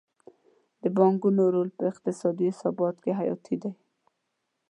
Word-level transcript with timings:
د 0.83 0.83
بانکونو 0.97 1.43
رول 1.53 1.69
په 1.77 1.83
اقتصادي 1.91 2.49
ثبات 2.59 2.95
کې 3.03 3.11
حیاتي 3.19 3.55
دی. 3.61 3.71